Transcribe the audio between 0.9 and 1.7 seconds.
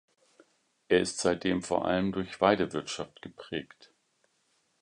ist seitdem